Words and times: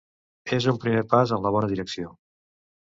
És 0.57 0.67
un 0.73 0.81
primer 0.85 1.03
pas 1.13 1.37
en 1.39 1.47
la 1.47 1.53
bona 1.59 1.71
direcció. 1.77 2.19